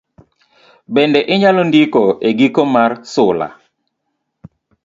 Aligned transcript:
Bende 0.93 1.19
inyalo 1.33 1.61
ndiko 1.69 2.03
e 2.29 2.29
giko 2.39 2.61
mar 2.73 2.91
sula 3.13 3.47